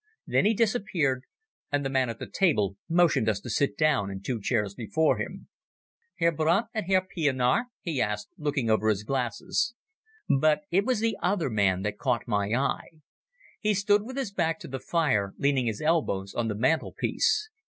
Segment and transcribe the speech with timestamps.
[0.25, 1.25] Then he disappeared,
[1.71, 5.19] and the man at the table motioned us to sit down in two chairs before
[5.19, 5.47] him.
[6.17, 9.75] "Herr Brandt and Herr Pienaar?" he asked, looking over his glasses.
[10.27, 13.01] But it was the other man that caught my eye.
[13.59, 17.51] He stood with his back to the fire leaning his elbows on the mantelpiece.